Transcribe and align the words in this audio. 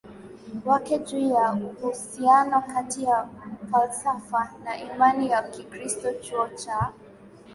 wake 0.65 0.97
juu 0.99 1.33
ya 1.33 1.53
uhusiano 1.53 2.61
kati 2.61 3.03
ya 3.03 3.29
falsafa 3.71 4.51
na 4.63 4.77
imani 4.93 5.29
ya 5.29 5.43
Kikristo 5.43 6.13
Chuo 6.13 6.47
cha 6.47 6.93